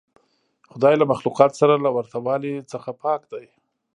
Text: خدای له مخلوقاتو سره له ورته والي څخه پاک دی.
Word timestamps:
خدای 0.71 0.95
له 0.97 1.05
مخلوقاتو 1.13 1.59
سره 1.61 1.73
له 1.85 1.89
ورته 1.95 2.17
والي 2.25 2.53
څخه 2.71 2.89
پاک 3.03 3.21
دی. 3.31 3.45